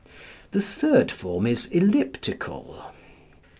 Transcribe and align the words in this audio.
The 0.49 0.61
third 0.63 1.11
form 1.11 1.45
is 1.45 1.67
epileptical. 1.71 2.91